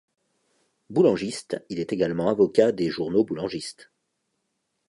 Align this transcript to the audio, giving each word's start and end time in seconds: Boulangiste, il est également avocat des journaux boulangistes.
Boulangiste, 0.89 1.63
il 1.69 1.79
est 1.79 1.93
également 1.93 2.27
avocat 2.29 2.71
des 2.71 2.89
journaux 2.89 3.23
boulangistes. 3.23 3.91